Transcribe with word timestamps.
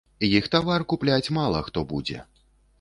Іх 0.27 0.47
тавар 0.55 0.85
купляць 0.95 1.33
мала 1.37 1.63
хто 1.71 1.87
будзе. 1.95 2.27